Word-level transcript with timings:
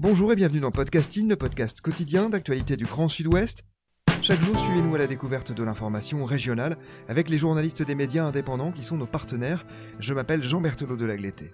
Bonjour 0.00 0.30
et 0.30 0.36
bienvenue 0.36 0.60
dans 0.60 0.70
Podcasting, 0.70 1.28
le 1.28 1.34
podcast 1.34 1.80
quotidien 1.80 2.30
d'actualité 2.30 2.76
du 2.76 2.84
Grand 2.84 3.08
Sud-Ouest. 3.08 3.64
Chaque 4.22 4.40
jour, 4.42 4.56
suivez-nous 4.56 4.94
à 4.94 4.98
la 4.98 5.08
découverte 5.08 5.50
de 5.50 5.64
l'information 5.64 6.24
régionale 6.24 6.76
avec 7.08 7.28
les 7.28 7.36
journalistes 7.36 7.82
des 7.82 7.96
médias 7.96 8.24
indépendants 8.24 8.70
qui 8.70 8.84
sont 8.84 8.96
nos 8.96 9.08
partenaires. 9.08 9.66
Je 9.98 10.14
m'appelle 10.14 10.44
Jean 10.44 10.60
Berthelot 10.60 10.94
de 10.94 11.04
Lagleté. 11.04 11.52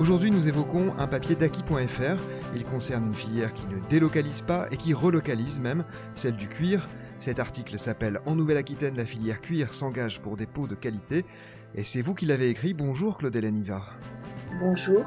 Aujourd'hui, 0.00 0.32
nous 0.32 0.48
évoquons 0.48 0.94
un 0.98 1.06
papier 1.06 1.36
d'Aki.fr. 1.36 2.18
Il 2.56 2.64
concerne 2.64 3.06
une 3.06 3.14
filière 3.14 3.54
qui 3.54 3.66
ne 3.66 3.78
délocalise 3.88 4.42
pas 4.42 4.66
et 4.72 4.76
qui 4.76 4.94
relocalise 4.94 5.60
même, 5.60 5.84
celle 6.16 6.34
du 6.34 6.48
cuir. 6.48 6.88
Cet 7.20 7.38
article 7.38 7.78
s'appelle 7.78 8.18
En 8.24 8.34
Nouvelle-Aquitaine, 8.34 8.96
la 8.96 9.04
filière 9.04 9.42
cuir 9.42 9.74
s'engage 9.74 10.22
pour 10.22 10.38
des 10.38 10.46
pots 10.46 10.66
de 10.66 10.74
qualité. 10.74 11.26
Et 11.74 11.84
c'est 11.84 12.00
vous 12.00 12.14
qui 12.14 12.24
l'avez 12.24 12.48
écrit. 12.48 12.72
Bonjour 12.72 13.18
Claude 13.18 13.36
Niva. 13.36 13.84
Bonjour. 14.58 15.04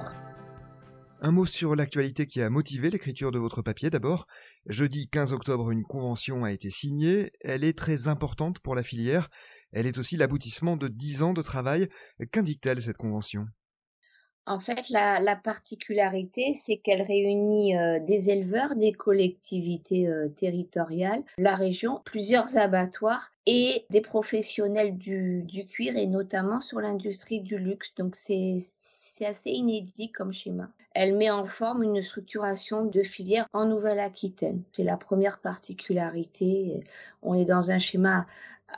Un 1.21 1.31
mot 1.31 1.47
sur 1.47 1.75
l'actualité 1.75 2.27
qui 2.27 2.43
a 2.43 2.51
motivé 2.51 2.91
l'écriture 2.91 3.31
de 3.31 3.39
votre 3.39 3.63
papier 3.63 3.89
d'abord. 3.89 4.27
Jeudi 4.67 5.09
15 5.09 5.33
octobre, 5.33 5.71
une 5.71 5.85
convention 5.85 6.43
a 6.43 6.51
été 6.51 6.69
signée. 6.69 7.31
Elle 7.41 7.63
est 7.63 7.75
très 7.75 8.07
importante 8.07 8.59
pour 8.59 8.75
la 8.75 8.83
filière. 8.83 9.31
Elle 9.71 9.87
est 9.87 9.97
aussi 9.97 10.15
l'aboutissement 10.15 10.77
de 10.77 10.89
dix 10.89 11.23
ans 11.23 11.33
de 11.33 11.41
travail. 11.41 11.89
Qu'indique-t-elle 12.31 12.79
cette 12.79 12.97
convention? 12.97 13.47
En 14.45 14.59
fait, 14.59 14.89
la, 14.89 15.35
particularité, 15.35 16.53
c'est 16.53 16.77
qu'elle 16.77 17.01
réunit 17.01 17.77
euh, 17.77 17.99
des 17.99 18.29
éleveurs, 18.29 18.75
des 18.75 18.91
collectivités 18.91 20.07
euh, 20.07 20.27
territoriales, 20.27 21.23
la 21.37 21.55
région, 21.55 22.01
plusieurs 22.03 22.57
abattoirs 22.57 23.31
et 23.45 23.85
des 23.89 24.01
professionnels 24.01 24.97
du, 24.97 25.45
cuir 25.69 25.95
et 25.95 26.07
notamment 26.07 26.59
sur 26.59 26.81
l'industrie 26.81 27.39
du 27.39 27.57
luxe. 27.57 27.93
Donc 27.95 28.15
c'est 28.15 28.59
assez 29.25 29.49
inédit 29.49 30.11
comme 30.11 30.33
schéma. 30.33 30.69
Elle 30.93 31.15
met 31.15 31.31
en 31.31 31.45
forme 31.45 31.83
une 31.83 32.01
structuration 32.01 32.85
de 32.85 33.03
filière 33.03 33.47
en 33.53 33.65
Nouvelle-Aquitaine. 33.65 34.61
C'est 34.73 34.83
la 34.83 34.97
première 34.97 35.39
particularité. 35.39 36.83
On 37.21 37.33
est 37.33 37.45
dans 37.45 37.71
un 37.71 37.79
schéma 37.79 38.27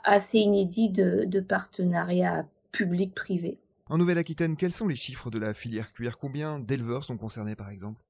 assez 0.04 0.38
inédit 0.38 0.90
de 0.90 1.40
partenariat 1.40 2.46
public-privé. 2.72 3.58
En 3.88 3.98
Nouvelle-Aquitaine, 3.98 4.56
quels 4.56 4.72
sont 4.72 4.88
les 4.88 4.96
chiffres 4.96 5.30
de 5.30 5.38
la 5.38 5.54
filière 5.54 5.92
cuir 5.92 6.18
Combien 6.18 6.58
d'éleveurs 6.58 7.04
sont 7.04 7.16
concernés 7.16 7.54
par 7.54 7.70
exemple? 7.70 8.02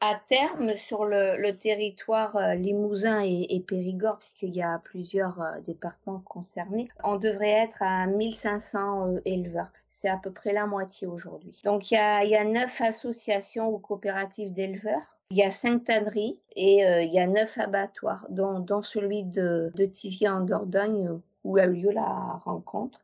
À 0.00 0.20
terme, 0.28 0.76
sur 0.76 1.04
le, 1.04 1.50
territoire 1.50 2.36
euh, 2.36 2.54
Limousin 2.54 3.22
et, 3.24 3.64
Périgord, 3.66 4.18
puisqu'il 4.18 4.54
y 4.54 4.62
a 4.62 4.78
plusieurs 4.84 5.40
euh, 5.40 5.60
départements 5.66 6.20
concernés, 6.20 6.88
on 7.02 7.16
devrait 7.16 7.50
être 7.50 7.78
à 7.80 8.06
1500 8.06 9.08
euh, 9.08 9.20
éleveurs. 9.24 9.72
C'est 9.90 10.08
à 10.08 10.16
peu 10.16 10.30
près 10.30 10.52
la 10.52 10.66
moitié 10.66 11.08
aujourd'hui. 11.08 11.60
Donc 11.64 11.90
il 11.90 11.94
y, 11.94 12.36
a, 12.36 12.44
neuf 12.44 12.80
associations 12.80 13.70
ou 13.70 13.78
coopératives 13.78 14.52
d'éleveurs. 14.52 15.18
Il 15.30 15.38
y 15.38 15.42
a 15.42 15.50
cinq 15.50 15.84
tanneries 15.84 16.38
et 16.54 16.82
il 16.82 17.12
y 17.12 17.18
a 17.18 17.26
neuf 17.26 17.58
abattoirs, 17.58 18.26
dont, 18.28 18.82
celui 18.82 19.24
de, 19.24 19.72
de 19.74 19.86
Tivier 19.86 20.28
en 20.28 20.40
Dordogne 20.40 21.18
où 21.44 21.56
a 21.56 21.64
eu 21.64 21.74
lieu 21.74 21.90
la 21.90 22.40
rencontre 22.44 23.00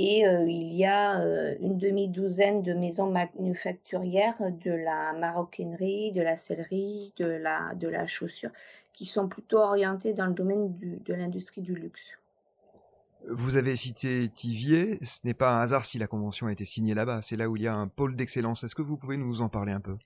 et 0.00 0.24
euh, 0.24 0.48
il 0.48 0.72
y 0.74 0.84
a 0.84 1.20
euh, 1.20 1.56
une 1.60 1.76
demi-douzaine 1.76 2.62
de 2.62 2.72
maisons 2.72 3.10
manufacturières 3.10 4.36
de 4.64 4.70
la 4.70 5.12
maroquinerie, 5.14 6.12
de 6.12 6.22
la 6.22 6.36
sellerie, 6.36 7.12
de 7.16 7.26
la, 7.26 7.74
de 7.74 7.88
la 7.88 8.06
chaussure, 8.06 8.50
qui 8.94 9.06
sont 9.06 9.26
plutôt 9.26 9.58
orientées 9.58 10.14
dans 10.14 10.26
le 10.26 10.34
domaine 10.34 10.72
de 10.78 11.14
l'industrie 11.14 11.62
du 11.62 11.74
luxe. 11.74 12.00
Vous 13.28 13.56
avez 13.56 13.74
cité 13.74 14.28
Tivier, 14.28 15.04
ce 15.04 15.18
n'est 15.24 15.34
pas 15.34 15.50
un 15.50 15.60
hasard 15.60 15.84
si 15.84 15.98
la 15.98 16.06
convention 16.06 16.46
a 16.46 16.52
été 16.52 16.64
signée 16.64 16.94
là-bas, 16.94 17.20
c'est 17.20 17.36
là 17.36 17.48
où 17.48 17.56
il 17.56 17.62
y 17.62 17.66
a 17.66 17.74
un 17.74 17.88
pôle 17.88 18.14
d'excellence. 18.14 18.62
Est-ce 18.62 18.76
que 18.76 18.82
vous 18.82 18.96
pouvez 18.96 19.16
nous 19.16 19.42
en 19.42 19.48
parler 19.48 19.72
un 19.72 19.80
peu? 19.80 19.96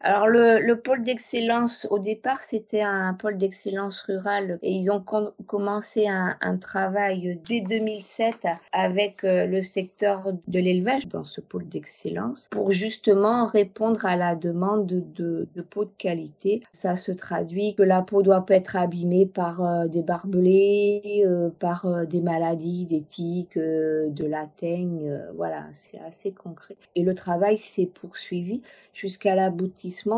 Alors 0.00 0.28
le, 0.28 0.74
pôle 0.74 1.02
d'excellence, 1.02 1.86
au 1.90 1.98
départ, 1.98 2.40
c'était 2.42 2.82
un 2.82 3.14
pôle 3.14 3.36
d'excellence 3.36 4.00
rural 4.02 4.60
et 4.62 4.70
ils 4.70 4.92
ont 4.92 5.04
commencé 5.46 6.06
un, 6.06 6.36
travail 6.58 7.38
dès 7.48 7.60
2007 7.60 8.46
avec 8.72 9.24
euh, 9.24 9.46
le 9.46 9.62
secteur 9.62 10.32
de 10.46 10.58
l'élevage 10.58 11.06
dans 11.08 11.24
ce 11.24 11.40
pôle 11.40 11.68
d'excellence 11.68 12.48
pour 12.50 12.70
justement 12.70 13.46
répondre 13.46 14.04
à 14.06 14.16
la 14.16 14.34
demande 14.34 14.86
de, 14.86 15.46
de, 15.54 15.62
peau 15.62 15.84
de 15.84 15.90
qualité. 15.98 16.62
Ça 16.72 16.96
se 16.96 17.12
traduit 17.12 17.74
que 17.74 17.82
la 17.82 18.02
peau 18.02 18.22
doit 18.22 18.44
pas 18.44 18.54
être 18.54 18.76
abîmée 18.76 19.26
par 19.26 19.64
euh, 19.64 19.86
des 19.86 20.02
barbelés, 20.02 21.24
euh, 21.26 21.50
par 21.58 22.06
des 22.06 22.20
maladies, 22.20 22.86
des 22.86 23.02
tiques, 23.02 23.58
de 23.58 24.24
la 24.24 24.46
teigne. 24.46 25.12
voilà, 25.34 25.64
c'est 25.72 26.00
assez 26.00 26.32
concret. 26.32 26.76
Et 26.94 27.02
le 27.02 27.14
travail 27.14 27.58
s'est 27.58 27.86
poursuivi 27.86 28.62
jusqu'à 28.92 29.34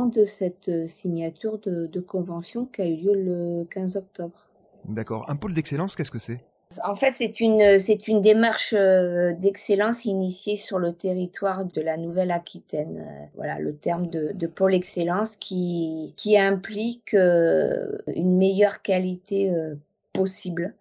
de 0.06 0.25
cette 0.25 0.69
euh, 0.69 0.88
signature 0.88 1.58
de, 1.58 2.00
convention 2.00 2.66
qui 2.66 2.82
a 2.82 2.86
eu 2.86 2.97
lieu 2.97 3.14
le 3.14 3.64
15 3.70 3.97
octobre. 3.97 4.47
D'accord. 4.84 5.28
Un 5.28 5.36
pôle 5.36 5.54
d'excellence, 5.54 5.97
qu'est-ce 5.97 6.10
que 6.10 6.19
c'est? 6.19 6.41
En 6.84 6.94
fait, 6.94 7.12
c'est 7.12 7.41
une, 7.41 7.81
c'est 7.81 8.06
une 8.06 8.20
démarche 8.20 8.75
euh, 8.76 9.32
d'excellence 9.32 10.04
initiée 10.04 10.56
sur 10.56 10.78
le 10.78 10.92
territoire 10.92 11.64
de 11.64 11.81
la 11.81 11.97
Nouvelle-Aquitaine. 11.97 12.98
Euh, 12.98 13.26
voilà, 13.34 13.58
le 13.58 13.75
terme 13.75 14.08
de, 14.08 14.31
de 14.32 14.47
pôle 14.47 14.75
excellence 14.75 15.36
qui, 15.36 16.14
qui 16.16 16.38
implique 16.38 17.12
une 17.12 18.37
meilleure 18.37 18.82
qualité 18.82 19.52
possible 20.12 20.75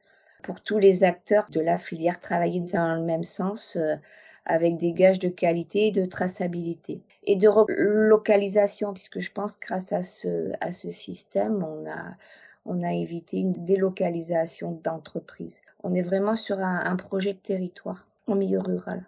pour 0.44 0.61
tous 0.61 0.77
les 0.77 1.03
acteurs 1.03 1.47
de 1.50 1.59
la 1.59 1.79
filière 1.79 2.19
travailler 2.19 2.61
dans 2.61 2.95
le 2.95 3.01
même 3.01 3.23
sens 3.23 3.77
avec 4.50 4.78
des 4.78 4.94
gages 4.94 5.20
de 5.20 5.30
qualité 5.30 5.88
et 5.88 5.92
de 5.92 6.06
traçabilité. 6.06 7.04
Et 7.24 7.36
de 7.36 7.48
localisation, 7.68 8.94
puisque 8.94 9.20
je 9.20 9.32
pense 9.32 9.56
que 9.56 9.68
grâce 9.68 9.94
à 9.94 10.02
ce, 10.02 10.52
à 10.60 10.74
ce 10.74 10.92
système, 10.92 11.64
on 11.64 11.88
a, 11.88 12.16
on 12.66 12.84
a 12.84 12.92
évité 12.92 13.38
une 13.38 13.54
délocalisation 13.54 14.82
d'entreprises. 14.84 15.62
On 15.84 15.94
est 15.94 16.02
vraiment 16.02 16.36
sur 16.36 16.60
un, 16.60 16.84
un 16.84 16.96
projet 16.96 17.34
de 17.34 17.38
territoire 17.38 18.06
en 18.28 18.36
milieu 18.36 18.60
rural. 18.60 19.06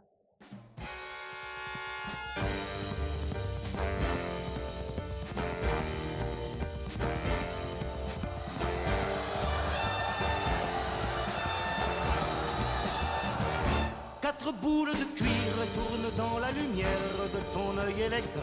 Quatre 14.44 14.60
boules 14.60 14.90
de 14.90 15.06
cuir 15.16 15.30
tournent 15.76 16.18
dans 16.18 16.40
la 16.40 16.52
lumière 16.52 16.88
de 16.88 17.54
ton 17.54 17.78
œil 17.78 18.02
électrique. 18.02 18.42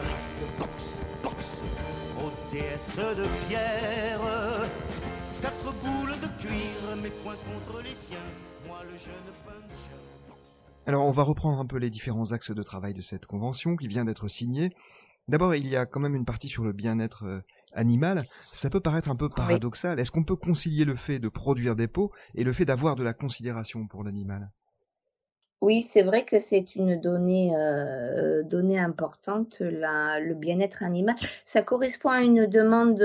Box, 0.57 1.01
box, 1.21 1.61
déesse 2.53 2.95
de 2.95 3.25
pierre. 3.47 4.21
Quatre 5.41 5.73
boules 5.83 6.15
de 6.21 6.41
cuir, 6.41 6.95
mes 7.03 7.09
poings 7.09 7.35
contre 7.35 7.81
les 7.83 7.93
siens. 7.93 8.17
Moi, 8.65 8.79
le 8.89 8.97
jeune 8.97 9.13
puncher. 9.43 9.91
Alors, 10.85 11.05
on 11.05 11.11
va 11.11 11.23
reprendre 11.23 11.59
un 11.59 11.65
peu 11.65 11.77
les 11.77 11.89
différents 11.89 12.31
axes 12.31 12.51
de 12.51 12.63
travail 12.63 12.93
de 12.93 13.01
cette 13.01 13.25
convention 13.25 13.75
qui 13.75 13.89
vient 13.89 14.05
d'être 14.05 14.29
signée. 14.29 14.69
D'abord, 15.27 15.53
il 15.53 15.67
y 15.67 15.75
a 15.75 15.85
quand 15.85 15.99
même 15.99 16.15
une 16.15 16.25
partie 16.25 16.47
sur 16.47 16.63
le 16.63 16.71
bien-être 16.71 17.25
euh, 17.25 17.41
animal. 17.73 18.25
Ça 18.53 18.69
peut 18.69 18.79
paraître 18.79 19.09
un 19.09 19.17
peu 19.17 19.27
paradoxal. 19.27 19.99
Est-ce 19.99 20.11
qu'on 20.11 20.23
peut 20.23 20.37
concilier 20.37 20.85
le 20.85 20.95
fait 20.95 21.19
de 21.19 21.27
produire 21.27 21.75
des 21.75 21.89
peaux 21.89 22.13
et 22.35 22.45
le 22.45 22.53
fait 22.53 22.65
d'avoir 22.65 22.95
de 22.95 23.03
la 23.03 23.13
considération 23.13 23.85
pour 23.85 24.05
l'animal? 24.05 24.49
Oui, 25.61 25.81
c'est 25.81 26.03
vrai 26.03 26.23
que 26.23 26.39
c'est 26.39 26.75
une 26.75 26.99
donnée, 26.99 27.53
euh, 27.55 28.43
donnée 28.43 28.79
importante, 28.79 29.57
le 29.59 30.33
bien-être 30.33 30.83
animal. 30.83 31.15
Ça 31.43 31.61
correspond 31.61 32.09
à 32.09 32.21
une 32.21 32.45
demande, 32.45 33.01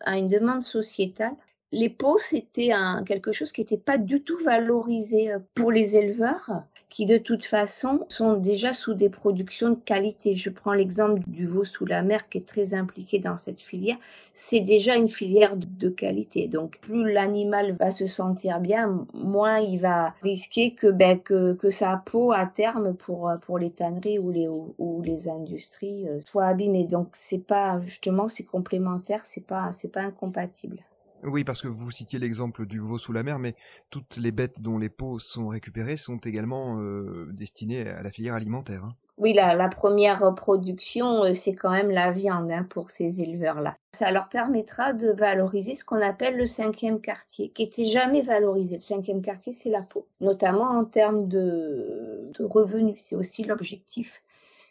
à 0.00 0.16
une 0.16 0.28
demande 0.28 0.62
sociétale. 0.62 1.34
Les 1.72 1.88
peaux, 1.88 2.18
c'était 2.18 2.70
quelque 3.06 3.32
chose 3.32 3.52
qui 3.52 3.60
n'était 3.60 3.76
pas 3.76 3.98
du 3.98 4.22
tout 4.22 4.38
valorisé 4.38 5.32
euh, 5.32 5.38
pour 5.54 5.70
les 5.70 5.96
éleveurs, 5.96 6.64
qui 6.90 7.06
de 7.06 7.18
toute 7.18 7.46
façon 7.46 8.04
sont 8.08 8.34
déjà 8.34 8.74
sous 8.74 8.94
des 8.94 9.08
productions 9.08 9.70
de 9.70 9.76
qualité. 9.76 10.34
Je 10.34 10.50
prends 10.50 10.72
l'exemple 10.72 11.22
du 11.28 11.46
veau 11.46 11.64
sous 11.64 11.86
la 11.86 12.02
mer 12.02 12.28
qui 12.28 12.38
est 12.38 12.46
très 12.46 12.74
impliqué 12.74 13.20
dans 13.20 13.36
cette 13.36 13.62
filière. 13.62 13.96
C'est 14.34 14.60
déjà 14.60 14.96
une 14.96 15.08
filière 15.08 15.56
de 15.56 15.88
qualité. 15.88 16.48
Donc 16.48 16.78
plus 16.80 17.12
l'animal 17.12 17.76
va 17.76 17.92
se 17.92 18.06
sentir 18.06 18.58
bien, 18.58 19.06
moins 19.14 19.60
il 19.60 19.78
va 19.78 20.14
risquer 20.22 20.74
que, 20.74 20.88
ben, 20.88 21.18
que, 21.18 21.54
que 21.54 21.70
sa 21.70 21.96
peau 21.96 22.32
à 22.32 22.46
terme 22.46 22.94
pour, 22.94 23.30
pour 23.42 23.58
les 23.58 23.70
tanneries 23.70 24.18
ou 24.18 24.30
les, 24.30 24.48
ou, 24.48 25.02
les 25.02 25.28
industries 25.28 26.08
euh, 26.08 26.20
soit 26.22 26.46
abîmée. 26.46 26.84
Donc 26.84 27.08
c'est 27.12 27.38
pas 27.38 27.80
justement 27.86 28.26
c'est 28.26 28.44
complémentaire, 28.44 29.24
c'est 29.24 29.46
pas 29.46 29.70
c'est 29.72 29.92
pas 29.92 30.02
incompatible. 30.02 30.78
Oui, 31.22 31.44
parce 31.44 31.60
que 31.60 31.68
vous 31.68 31.90
citiez 31.90 32.18
l'exemple 32.18 32.66
du 32.66 32.78
veau 32.78 32.96
sous 32.96 33.12
la 33.12 33.22
mer, 33.22 33.38
mais 33.38 33.54
toutes 33.90 34.16
les 34.16 34.32
bêtes 34.32 34.60
dont 34.60 34.78
les 34.78 34.88
peaux 34.88 35.18
sont 35.18 35.48
récupérées 35.48 35.96
sont 35.96 36.16
également 36.18 36.80
euh, 36.80 37.28
destinées 37.32 37.88
à 37.88 38.02
la 38.02 38.10
filière 38.10 38.34
alimentaire. 38.34 38.84
Hein. 38.84 38.94
Oui, 39.18 39.34
la, 39.34 39.54
la, 39.54 39.68
première 39.68 40.34
production, 40.34 41.24
euh, 41.24 41.34
c'est 41.34 41.54
quand 41.54 41.72
même 41.72 41.90
la 41.90 42.10
viande 42.10 42.50
hein, 42.50 42.66
pour 42.70 42.90
ces 42.90 43.20
éleveurs-là. 43.20 43.76
Ça 43.92 44.10
leur 44.10 44.30
permettra 44.30 44.94
de 44.94 45.10
valoriser 45.10 45.74
ce 45.74 45.84
qu'on 45.84 46.00
appelle 46.00 46.38
le 46.38 46.46
cinquième 46.46 47.02
quartier, 47.02 47.50
qui 47.50 47.62
était 47.62 47.84
jamais 47.84 48.22
valorisé. 48.22 48.76
Le 48.76 48.82
cinquième 48.82 49.20
quartier, 49.20 49.52
c'est 49.52 49.68
la 49.68 49.82
peau, 49.82 50.06
notamment 50.22 50.70
en 50.70 50.86
termes 50.86 51.28
de, 51.28 52.30
de 52.32 52.44
revenus. 52.44 52.96
C'est 52.98 53.16
aussi 53.16 53.44
l'objectif 53.44 54.22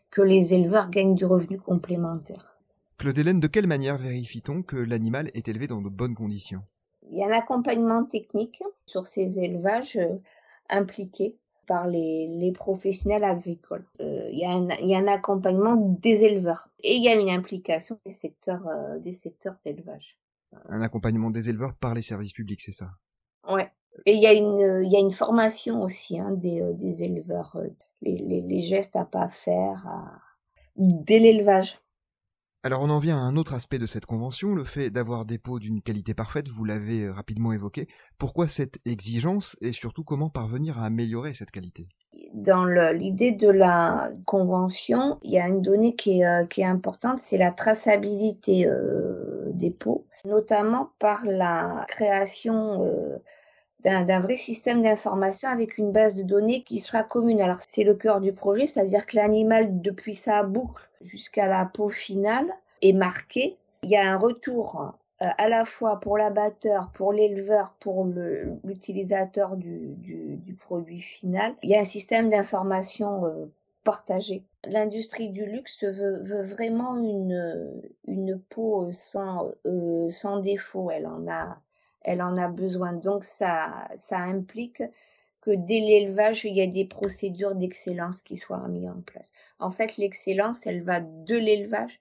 que 0.09 0.23
les 0.23 0.55
éleveurs 0.55 0.89
gagnent 0.89 1.13
du 1.13 1.25
revenu 1.25 1.59
complémentaire. 1.59 2.58
Claude 2.99 3.17
Hélène, 3.17 3.39
de 3.39 3.47
quelle 3.47 3.65
manière 3.65 3.97
vérifie-t-on 3.97 4.61
que 4.61 4.75
l'animal 4.75 5.31
est 5.33 5.47
élevé 5.47 5.67
dans 5.67 5.81
de 5.81 5.87
bonnes 5.87 6.15
conditions? 6.15 6.63
Il 7.09 7.17
y 7.17 7.23
a 7.23 7.27
un 7.27 7.31
accompagnement 7.31 8.03
technique 8.03 8.61
sur 8.85 9.07
ces 9.07 9.39
élevages 9.39 9.95
euh, 9.95 10.17
impliqués 10.67 11.37
par 11.65 11.87
les, 11.87 12.51
professionnels 12.53 13.23
agricoles. 13.23 13.85
Euh, 14.01 14.27
il, 14.33 14.39
y 14.39 14.43
a 14.43 14.97
un, 14.97 15.07
accompagnement 15.07 15.77
des 15.77 16.25
éleveurs 16.25 16.67
et 16.83 16.97
il 16.97 17.01
y 17.01 17.07
a 17.07 17.15
une 17.15 17.29
implication 17.29 17.97
des 18.05 18.11
secteurs 18.11 18.67
euh, 18.67 18.99
des 18.99 19.13
secteurs 19.13 19.55
d'élevage. 19.63 20.17
Un 20.67 20.81
accompagnement 20.81 21.29
des 21.29 21.49
éleveurs 21.49 21.75
par 21.75 21.93
les 21.93 22.01
services 22.01 22.33
publics, 22.33 22.61
c'est 22.61 22.73
ça? 22.73 22.89
Ouais. 23.49 23.71
Et 24.05 24.11
il 24.11 24.21
y 24.21 24.27
a 24.27 24.33
une 24.33 24.83
il 24.83 24.91
y 24.91 24.97
a 24.97 24.99
une 24.99 25.11
formation 25.11 25.83
aussi 25.83 26.19
hein, 26.19 26.31
des, 26.31 26.61
des 26.73 27.01
éleveurs, 27.01 27.55
les, 28.01 28.17
les, 28.17 28.41
les, 28.41 28.61
gestes 28.61 28.97
à 28.97 29.05
pas 29.05 29.29
faire 29.29 29.87
à... 29.87 30.19
dès 30.75 31.19
l'élevage. 31.19 31.79
Alors 32.61 32.81
on 32.81 32.89
en 32.89 32.99
vient 32.99 33.17
à 33.17 33.21
un 33.21 33.37
autre 33.37 33.53
aspect 33.53 33.79
de 33.79 33.85
cette 33.85 34.05
convention, 34.05 34.53
le 34.53 34.65
fait 34.65 34.89
d'avoir 34.89 35.23
des 35.23 35.37
peaux 35.37 35.59
d'une 35.59 35.81
qualité 35.81 36.13
parfaite, 36.13 36.49
vous 36.49 36.65
l'avez 36.65 37.03
euh, 37.03 37.13
rapidement 37.13 37.53
évoqué. 37.53 37.87
Pourquoi 38.17 38.49
cette 38.49 38.79
exigence 38.85 39.55
et 39.61 39.71
surtout 39.71 40.03
comment 40.03 40.29
parvenir 40.29 40.77
à 40.77 40.83
améliorer 40.85 41.33
cette 41.33 41.51
qualité? 41.51 41.87
Dans 42.33 42.65
l'idée 42.65 43.31
de 43.31 43.47
la 43.47 44.11
convention, 44.25 45.19
il 45.23 45.31
y 45.31 45.39
a 45.39 45.47
une 45.47 45.61
donnée 45.61 45.95
qui 45.95 46.19
est, 46.19 46.25
euh, 46.25 46.65
importante, 46.65 47.19
c'est 47.19 47.37
la 47.37 47.51
traçabilité 47.51 48.67
euh, 48.67 49.45
des 49.53 49.71
peaux, 49.71 50.05
notamment 50.25 50.91
par 50.99 51.23
la 51.25 51.85
création 51.87 52.83
d'un 53.83 54.19
vrai 54.19 54.35
système 54.35 54.81
d'information 54.81 55.47
avec 55.49 55.77
une 55.77 55.91
base 55.91 56.13
de 56.13 56.23
données 56.23 56.63
qui 56.63 56.79
sera 56.79 57.03
commune. 57.03 57.41
Alors 57.41 57.59
c'est 57.65 57.83
le 57.83 57.95
cœur 57.95 58.19
du 58.19 58.33
projet, 58.33 58.67
c'est-à-dire 58.67 59.05
que 59.05 59.15
l'animal, 59.15 59.81
depuis 59.81 60.15
sa 60.15 60.43
boucle 60.43 60.89
jusqu'à 61.01 61.47
la 61.47 61.65
peau 61.65 61.89
finale, 61.89 62.47
est 62.81 62.93
marqué. 62.93 63.57
Il 63.83 63.89
y 63.89 63.95
a 63.95 64.11
un 64.11 64.17
retour 64.17 64.93
euh, 65.21 65.27
à 65.37 65.49
la 65.49 65.65
fois 65.65 65.99
pour 65.99 66.17
l'abatteur, 66.17 66.91
pour 66.93 67.13
l'éleveur, 67.13 67.73
pour 67.79 68.05
l'utilisateur 68.63 69.55
du, 69.55 69.95
du, 69.97 70.37
du, 70.37 70.53
produit 70.53 71.01
final. 71.01 71.53
Il 71.63 71.69
y 71.69 71.75
a 71.75 71.79
un 71.79 71.85
système 71.85 72.29
d'information 72.29 73.25
euh, 73.25 73.45
partagé. 73.83 74.43
L'industrie 74.65 75.29
du 75.29 75.45
luxe 75.45 75.83
veut, 75.83 76.21
veut, 76.21 76.43
vraiment 76.43 76.97
une, 76.97 77.81
une 78.07 78.39
peau 78.39 78.89
sans, 78.93 79.51
euh, 79.65 80.11
sans 80.11 80.39
défaut. 80.39 80.91
Elle 80.91 81.07
en 81.07 81.27
a 81.29 81.59
elle 82.01 82.21
en 82.21 82.37
a 82.37 82.47
besoin. 82.47 82.93
Donc 82.93 83.23
ça, 83.23 83.87
ça 83.95 84.19
implique 84.19 84.83
que 85.41 85.51
dès 85.51 85.79
l'élevage, 85.79 86.45
il 86.45 86.55
y 86.55 86.61
a 86.61 86.67
des 86.67 86.85
procédures 86.85 87.55
d'excellence 87.55 88.21
qui 88.21 88.37
soient 88.37 88.67
mises 88.67 88.87
en 88.87 89.01
place. 89.01 89.31
En 89.59 89.71
fait, 89.71 89.97
l'excellence, 89.97 90.67
elle 90.67 90.83
va 90.83 90.99
de 90.99 91.35
l'élevage 91.35 91.99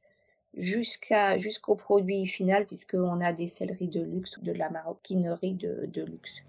jusqu'à 0.54 1.36
jusqu'au 1.36 1.76
produit 1.76 2.26
final, 2.26 2.66
puisqu'on 2.66 3.20
a 3.20 3.32
des 3.32 3.46
céleries 3.46 3.88
de 3.88 4.02
luxe 4.02 4.36
ou 4.38 4.40
de 4.42 4.52
la 4.52 4.70
maroquinerie 4.70 5.54
de, 5.54 5.86
de 5.86 6.02
luxe. 6.02 6.42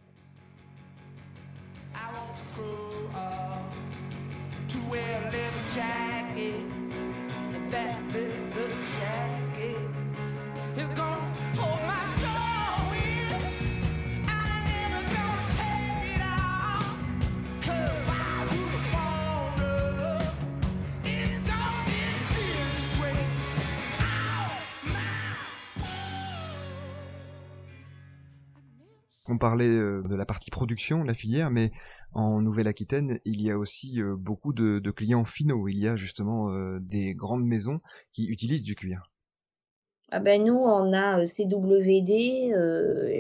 On 29.32 29.38
parlait 29.38 29.70
euh, 29.70 30.02
de 30.10 30.16
la 30.16 30.26
partie 30.26 30.50
production, 30.50 31.04
la 31.04 31.14
filière, 31.14 31.52
mais 31.52 31.72
en 32.14 32.42
Nouvelle-Aquitaine, 32.42 33.20
il 33.26 33.44
y 33.44 33.52
a 33.52 33.60
aussi 33.60 34.02
euh, 34.02 34.16
beaucoup 34.18 34.54
de, 34.54 34.80
clients 34.90 35.24
finaux. 35.24 35.68
Il 35.68 35.78
y 35.78 35.88
a 35.88 35.96
justement 35.96 36.50
euh, 36.50 36.80
des 36.82 37.14
grandes 37.14 37.46
maisons 37.46 37.80
qui 38.12 38.26
utilisent 38.26 38.64
du 38.64 38.74
cuir. 38.74 39.04
Ah 40.12 40.20
ben 40.20 40.44
nous, 40.44 40.56
on 40.58 40.92
a 40.94 41.24
CWD, 41.24 42.10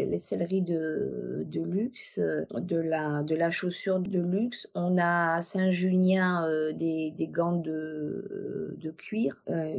les 0.09 0.19
selleries 0.19 0.63
de, 0.63 1.45
luxe, 1.53 2.17
de 2.17 3.35
la, 3.35 3.49
chaussure 3.51 3.99
de 3.99 4.19
luxe. 4.19 4.67
On 4.73 4.97
a 4.97 5.39
Saint-Junien 5.43 6.49
des, 6.73 7.13
des 7.15 7.27
gants 7.27 7.57
de, 7.57 8.75
cuir. 8.97 9.35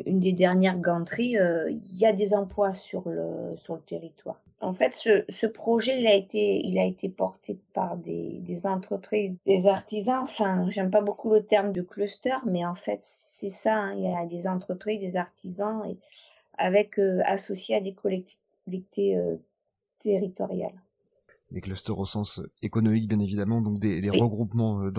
une 0.06 0.20
des 0.20 0.32
dernières 0.32 0.78
ganteries, 0.78 1.36
il 1.68 1.98
y 1.98 2.06
a 2.06 2.12
des 2.12 2.32
emplois 2.32 2.74
sur 2.74 3.08
le 3.08 3.56
territoire 3.86 4.40
en 4.60 4.72
fait, 4.72 4.92
ce, 4.92 5.24
ce, 5.30 5.46
projet, 5.46 6.00
il 6.00 6.06
a 6.06 6.14
été, 6.14 6.60
il 6.66 6.78
a 6.78 6.84
été 6.84 7.08
porté 7.08 7.58
par 7.72 7.96
des, 7.96 8.40
des 8.40 8.66
entreprises, 8.66 9.34
des 9.46 9.66
artisans. 9.66 10.22
Enfin, 10.22 10.68
j'aime 10.68 10.90
pas 10.90 11.00
beaucoup 11.00 11.32
le 11.32 11.42
terme 11.42 11.72
de 11.72 11.80
cluster, 11.80 12.36
mais 12.46 12.66
en 12.66 12.74
fait, 12.74 12.98
c'est 13.00 13.50
ça. 13.50 13.76
Hein. 13.78 13.94
Il 13.96 14.02
y 14.04 14.14
a 14.14 14.26
des 14.26 14.46
entreprises, 14.46 15.00
des 15.00 15.16
artisans, 15.16 15.82
et 15.88 15.96
avec 16.58 16.98
euh, 16.98 17.20
associés 17.24 17.76
à 17.76 17.80
des 17.80 17.94
collectivités 17.94 19.16
euh, 19.16 19.36
territoriales. 19.98 20.78
Des 21.50 21.62
clusters 21.62 21.98
au 21.98 22.06
sens 22.06 22.42
économique, 22.60 23.08
bien 23.08 23.18
évidemment, 23.18 23.62
donc 23.62 23.78
des, 23.78 24.02
des 24.02 24.10
regroupements 24.10 24.82
euh, 24.82 24.90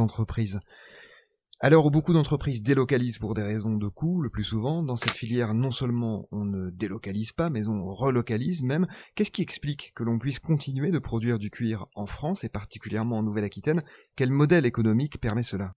Alors 1.63 1.85
où 1.85 1.91
beaucoup 1.91 2.13
d'entreprises 2.13 2.63
délocalisent 2.63 3.19
pour 3.19 3.35
des 3.35 3.43
raisons 3.43 3.75
de 3.75 3.87
coût, 3.87 4.19
le 4.19 4.31
plus 4.31 4.43
souvent, 4.43 4.81
dans 4.81 4.95
cette 4.95 5.15
filière, 5.15 5.53
non 5.53 5.69
seulement 5.69 6.25
on 6.31 6.43
ne 6.43 6.71
délocalise 6.71 7.33
pas, 7.33 7.51
mais 7.51 7.67
on 7.67 7.93
relocalise 7.93 8.63
même. 8.63 8.87
Qu'est-ce 9.13 9.29
qui 9.29 9.43
explique 9.43 9.93
que 9.95 10.01
l'on 10.01 10.17
puisse 10.17 10.39
continuer 10.39 10.89
de 10.89 10.97
produire 10.97 11.37
du 11.37 11.51
cuir 11.51 11.85
en 11.93 12.07
France 12.07 12.43
et 12.43 12.49
particulièrement 12.49 13.19
en 13.19 13.21
Nouvelle-Aquitaine? 13.21 13.83
Quel 14.15 14.31
modèle 14.31 14.65
économique 14.65 15.21
permet 15.21 15.43
cela? 15.43 15.73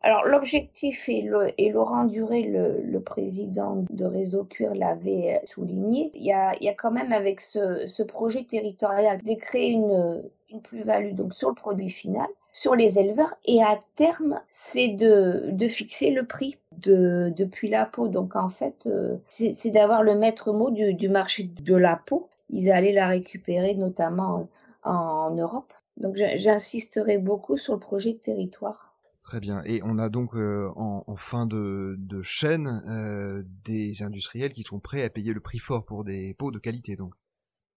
Alors 0.00 0.24
l'objectif, 0.24 1.08
et, 1.08 1.70
Laurent 1.70 2.06
Duré, 2.06 2.42
le, 2.42 2.98
président 2.98 3.84
de 3.90 4.04
Réseau 4.04 4.42
Cuir, 4.42 4.74
l'avait 4.74 5.40
souligné, 5.44 6.10
il 6.14 6.24
y 6.24 6.32
a, 6.32 6.74
quand 6.74 6.90
même 6.90 7.12
avec 7.12 7.40
ce, 7.40 8.02
projet 8.02 8.42
territorial 8.42 9.22
de 9.22 9.34
créer 9.34 9.70
une, 9.70 10.24
une 10.48 10.62
plus-value 10.62 11.14
donc 11.14 11.32
sur 11.32 11.50
le 11.50 11.54
produit 11.54 11.90
final, 11.90 12.26
sur 12.52 12.74
les 12.74 12.98
éleveurs 12.98 13.34
et 13.44 13.62
à 13.62 13.80
terme, 13.96 14.40
c'est 14.48 14.88
de, 14.88 15.50
de 15.50 15.68
fixer 15.68 16.10
le 16.10 16.26
prix 16.26 16.58
de, 16.76 17.32
depuis 17.36 17.68
la 17.68 17.86
peau. 17.86 18.08
Donc 18.08 18.36
en 18.36 18.48
fait, 18.48 18.76
euh, 18.86 19.16
c'est 19.28 19.70
d'avoir 19.70 20.02
le 20.02 20.14
maître 20.14 20.52
mot 20.52 20.70
du, 20.70 21.08
marché 21.08 21.44
de 21.44 21.76
la 21.76 21.96
peau. 21.96 22.28
Ils 22.48 22.70
allaient 22.70 22.92
la 22.92 23.06
récupérer 23.06 23.74
notamment 23.74 24.48
en, 24.82 25.30
Europe. 25.30 25.72
Donc 25.96 26.16
j'insisterai 26.16 27.18
beaucoup 27.18 27.56
sur 27.56 27.74
le 27.74 27.80
projet 27.80 28.12
de 28.12 28.18
territoire. 28.18 28.94
Très 29.22 29.38
bien. 29.38 29.62
Et 29.64 29.80
on 29.84 29.98
a 29.98 30.08
donc 30.08 30.34
euh, 30.34 30.70
en, 30.74 31.14
fin 31.16 31.46
de, 31.46 31.96
chaîne 32.22 32.82
euh, 32.88 33.42
des 33.64 34.02
industriels 34.02 34.52
qui 34.52 34.62
sont 34.62 34.80
prêts 34.80 35.04
à 35.04 35.10
payer 35.10 35.32
le 35.32 35.40
prix 35.40 35.58
fort 35.58 35.84
pour 35.84 36.04
des 36.04 36.34
peaux 36.34 36.50
de 36.50 36.58
qualité. 36.58 36.96
Donc 36.96 37.14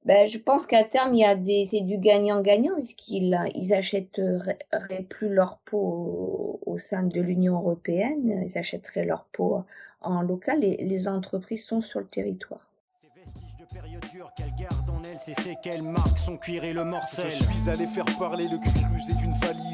ben, 0.06 0.28
je 0.28 0.38
pense 0.38 0.66
qu'à 0.66 0.84
terme, 0.84 1.14
il 1.14 1.22
y 1.22 1.26
a 1.26 1.36
des, 1.36 1.66
c'est 1.66 1.82
du 1.82 1.98
gagnant-gagnant 1.98 2.74
puisqu'ils 2.76 3.40
ils 3.56 3.74
achèteraient 3.74 5.06
plus 5.08 5.30
leur 5.30 5.60
peau 5.60 6.60
au, 6.66 6.78
sein 6.78 7.04
de 7.04 7.22
l'Union 7.22 7.56
européenne, 7.56 8.44
ils 8.46 8.58
achèteraient 8.58 9.06
leur 9.06 9.26
peau 9.32 9.64
en 10.02 10.22
local 10.22 10.64
et 10.64 10.78
les 10.84 11.08
entreprises 11.08 11.66
sont 11.66 11.82
sur 11.82 12.02
le 12.02 12.08
territoire. 12.08 12.68
Ces 13.02 13.08
vestiges 13.16 13.56
de 13.58 13.66
période 13.74 14.06
dure 14.12 14.32
qu'elle 14.36 14.54
garde 14.56 14.90
en 14.90 15.02
elle, 15.06 15.18
c'est 15.20 15.56
qu'elle 15.62 15.84
marque 15.84 16.18
son 16.18 16.36
cuir 16.36 16.66
et 16.66 16.74
le 16.74 16.84
morcel. 16.84 17.30
Je 17.30 17.44
suis 17.44 17.70
allé 17.70 17.88
faire 17.88 18.06
parler 18.20 18.48
le 18.50 18.58
cuir 18.58 18.90
usé 18.98 19.14
d'une 19.14 19.34
valise, 19.36 19.73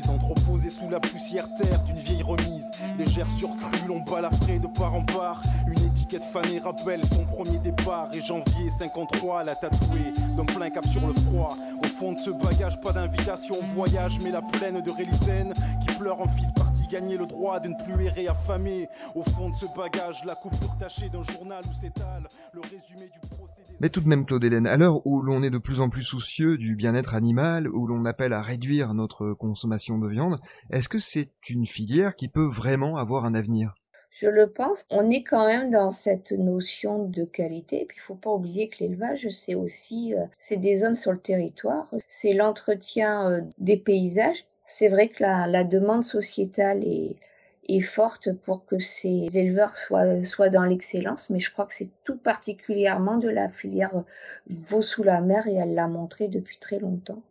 sous 0.69 0.89
la 0.89 0.99
poussière 0.99 1.47
terre 1.55 1.83
d'une 1.83 1.97
vieille 1.97 2.23
remise. 2.23 2.69
Légère 2.97 3.29
surcrue, 3.31 3.87
l'on 3.87 3.99
balafré 3.99 4.59
de 4.59 4.67
part 4.67 4.95
en 4.95 5.03
part. 5.03 5.41
Une 5.67 5.83
étiquette 5.85 6.23
fanée 6.23 6.59
rappelle 6.59 7.01
son 7.07 7.25
premier 7.25 7.57
départ. 7.59 8.09
Et 8.13 8.21
janvier 8.21 8.69
53, 8.69 9.43
la 9.43 9.55
tatouée 9.55 10.13
d'un 10.37 10.45
plein 10.45 10.69
cap 10.69 10.87
sur 10.87 11.05
le 11.05 11.13
froid. 11.13 11.57
Au 11.83 11.87
fond 11.87 12.13
de 12.13 12.19
ce 12.19 12.29
bagage, 12.29 12.79
pas 12.81 12.93
d'invitation 12.93 13.55
au 13.55 13.65
voyage, 13.75 14.19
mais 14.21 14.31
la 14.31 14.41
plaine 14.41 14.81
de 14.81 14.91
Rélisène 14.91 15.53
qui 15.81 15.93
pleure 15.95 16.21
en 16.21 16.27
fils 16.27 16.51
parti 16.51 16.68
gagner 16.89 17.17
le 17.17 17.25
droit 17.25 17.59
de 17.59 17.69
ne 17.69 17.75
plus 17.83 18.05
errer 18.05 18.27
affamé. 18.27 18.87
Au 19.15 19.23
fond 19.23 19.49
de 19.49 19.55
ce 19.55 19.65
bagage, 19.75 20.23
la 20.25 20.35
coupure 20.35 20.75
tachée 20.79 21.09
d'un 21.09 21.23
journal 21.23 21.63
où 21.69 21.73
s'étale 21.73 22.27
le 22.53 22.61
résumé 22.61 23.05
du 23.05 23.19
procédé. 23.29 23.77
Mais 23.79 23.89
tout 23.89 24.01
de 24.01 24.07
même, 24.07 24.25
Claude 24.25 24.43
Hélène, 24.43 24.67
à 24.67 24.77
l'heure 24.77 25.05
où 25.05 25.21
l'on 25.21 25.43
est 25.43 25.49
de 25.49 25.57
plus 25.57 25.81
en 25.81 25.89
plus 25.89 26.03
soucieux 26.03 26.57
du 26.57 26.75
bien-être 26.75 27.13
animal, 27.13 27.67
où 27.69 27.87
l'on 27.87 28.05
appelle 28.05 28.33
à 28.33 28.41
réduire 28.41 28.93
notre 28.93 29.33
consommation 29.33 29.97
de 29.99 30.07
viande, 30.07 30.39
est-ce 30.71 30.89
que 30.89 30.99
c'est 30.99 31.31
une 31.49 31.65
filière 31.65 32.15
qui 32.15 32.27
peut 32.27 32.47
vraiment 32.47 32.97
avoir 32.97 33.25
un 33.25 33.35
avenir? 33.35 33.75
Je 34.11 34.27
le 34.27 34.49
pense. 34.49 34.85
On 34.89 35.09
est 35.09 35.23
quand 35.23 35.45
même 35.45 35.69
dans 35.69 35.91
cette 35.91 36.31
notion 36.31 37.05
de 37.05 37.23
qualité. 37.23 37.85
Puis 37.87 37.97
il 37.99 38.01
faut 38.01 38.15
pas 38.15 38.31
oublier 38.31 38.67
que 38.67 38.83
l'élevage, 38.83 39.29
c'est 39.29 39.55
aussi, 39.55 40.13
euh, 40.13 40.25
c'est 40.37 40.57
des 40.57 40.83
hommes 40.83 40.97
sur 40.97 41.11
le 41.11 41.19
territoire, 41.19 41.89
c'est 42.07 42.33
l'entretien 42.33 43.29
euh, 43.29 43.41
des 43.59 43.77
paysages. 43.77 44.45
C'est 44.71 44.87
vrai 44.87 45.09
que 45.09 45.23
la, 45.23 45.63
demande 45.63 46.05
sociétale 46.05 46.83
est, 46.83 47.81
forte 47.81 48.31
pour 48.45 48.67
que 48.67 48.77
ces 48.77 49.25
éleveurs 49.35 49.75
soient, 49.75 50.49
dans 50.49 50.63
l'excellence, 50.63 51.31
mais 51.31 51.39
je 51.39 51.51
crois 51.51 51.65
que 51.65 51.73
c'est 51.73 51.89
tout 52.03 52.17
particulièrement 52.17 53.17
de 53.17 53.29
la 53.29 53.49
filière 53.49 54.03
veau 54.47 54.83
sous 54.83 55.01
la 55.01 55.21
mer 55.21 55.47
et 55.47 55.55
elle 55.55 55.73
l'a 55.73 55.87
montré 55.87 56.27
depuis 56.27 56.59
très 56.59 56.77
longtemps. 56.77 57.23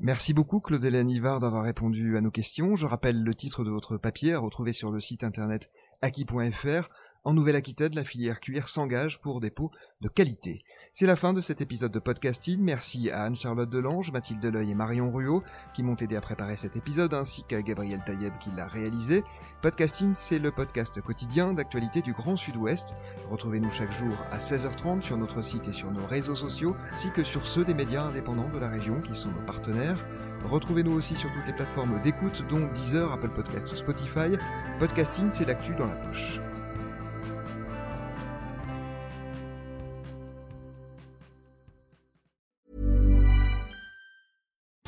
Merci 0.00 0.32
beaucoup 0.32 0.58
Claude 0.58 0.84
Hélène 0.84 1.12
d'avoir 1.22 1.64
répondu 1.64 2.16
à 2.16 2.22
nos 2.22 2.30
questions. 2.30 2.76
Je 2.76 2.86
rappelle 2.86 3.22
le 3.22 3.34
titre 3.34 3.62
de 3.62 3.70
votre 3.70 3.98
papier 3.98 4.32
à 4.32 4.38
retrouver 4.38 4.72
sur 4.72 4.90
le 4.90 5.00
site 5.00 5.22
internet 5.22 5.70
acquis.fr. 6.00 6.88
En 7.24 7.34
Nouvelle-Aquitaine, 7.34 7.94
la 7.94 8.04
filière 8.04 8.40
cuir 8.40 8.68
s'engage 8.68 9.20
pour 9.20 9.40
des 9.40 9.50
pots 9.50 9.70
de 10.00 10.08
qualité. 10.08 10.62
C'est 10.96 11.06
la 11.06 11.16
fin 11.16 11.32
de 11.32 11.40
cet 11.40 11.60
épisode 11.60 11.90
de 11.90 11.98
podcasting. 11.98 12.60
Merci 12.60 13.10
à 13.10 13.24
Anne-Charlotte 13.24 13.68
Delange, 13.68 14.12
Mathilde 14.12 14.38
Deleuil 14.38 14.70
et 14.70 14.76
Marion 14.76 15.10
Ruot 15.10 15.42
qui 15.74 15.82
m'ont 15.82 15.96
aidé 15.96 16.14
à 16.14 16.20
préparer 16.20 16.54
cet 16.54 16.76
épisode, 16.76 17.14
ainsi 17.14 17.42
qu'à 17.42 17.62
Gabriel 17.62 18.00
Taïeb 18.06 18.32
qui 18.38 18.52
l'a 18.52 18.68
réalisé. 18.68 19.24
Podcasting, 19.60 20.14
c'est 20.14 20.38
le 20.38 20.52
podcast 20.52 21.00
quotidien 21.00 21.52
d'actualité 21.52 22.00
du 22.00 22.12
Grand 22.12 22.36
Sud-Ouest. 22.36 22.94
Retrouvez-nous 23.28 23.72
chaque 23.72 23.90
jour 23.90 24.14
à 24.30 24.38
16h30 24.38 25.02
sur 25.02 25.16
notre 25.16 25.42
site 25.42 25.66
et 25.66 25.72
sur 25.72 25.90
nos 25.90 26.06
réseaux 26.06 26.36
sociaux, 26.36 26.76
ainsi 26.92 27.10
que 27.10 27.24
sur 27.24 27.44
ceux 27.44 27.64
des 27.64 27.74
médias 27.74 28.04
indépendants 28.04 28.50
de 28.50 28.58
la 28.60 28.68
région 28.68 29.00
qui 29.00 29.16
sont 29.16 29.32
nos 29.32 29.44
partenaires. 29.44 30.06
Retrouvez-nous 30.44 30.92
aussi 30.92 31.16
sur 31.16 31.32
toutes 31.32 31.48
les 31.48 31.54
plateformes 31.54 32.00
d'écoute, 32.02 32.44
dont 32.48 32.70
Deezer, 32.72 33.10
Apple 33.10 33.30
Podcasts 33.30 33.72
ou 33.72 33.74
Spotify. 33.74 34.38
Podcasting, 34.78 35.28
c'est 35.28 35.44
l'actu 35.44 35.74
dans 35.74 35.86
la 35.86 35.96
poche. 35.96 36.38